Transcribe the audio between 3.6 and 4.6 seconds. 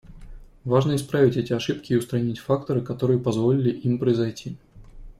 им произойти.